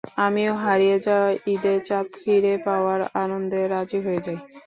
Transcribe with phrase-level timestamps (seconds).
[0.19, 4.37] আমিও হারিয়ে যাওয়া ঈদের চাঁদ ফিরে পাওয়ার আনন্দে রাজি হয়ে যাই।